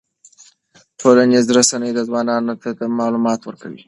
ټولنیزې 0.99 1.51
رسنۍ 1.57 1.91
ځوانانو 2.09 2.53
ته 2.61 2.67
معلومات 2.99 3.39
ورکوي. 3.43 3.79